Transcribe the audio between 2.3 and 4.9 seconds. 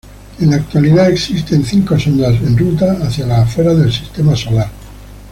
en ruta hacia las afueras del sistema solar.